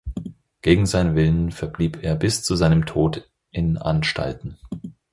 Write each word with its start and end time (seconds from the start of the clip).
Gegen 0.63 0.87
seinen 0.87 1.15
Willen 1.15 1.51
verblieb 1.51 2.01
er 2.01 2.15
bis 2.15 2.41
zu 2.41 2.55
seinem 2.55 2.87
Tod 2.87 3.29
in 3.51 3.77
Anstalten. 3.77 4.57